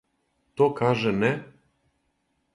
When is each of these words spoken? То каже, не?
То 0.55 0.63
каже, 0.79 1.11
не? 1.21 1.33